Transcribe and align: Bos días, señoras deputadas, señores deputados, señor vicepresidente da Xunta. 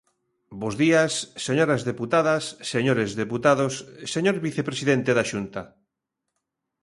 Bos 0.61 0.75
días, 0.83 1.13
señoras 1.47 1.81
deputadas, 1.91 2.43
señores 2.73 3.09
deputados, 3.23 3.73
señor 4.13 4.35
vicepresidente 4.47 5.11
da 5.17 5.27
Xunta. 5.31 5.61